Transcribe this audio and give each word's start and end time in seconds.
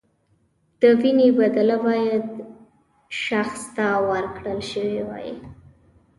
د 0.79 0.81
وینې 1.01 1.29
بدله 1.37 1.77
باید 1.87 2.25
شخص 3.25 3.61
ته 3.75 3.87
ورکړل 4.09 4.59
شوې 4.71 5.01
وای. 5.07 5.29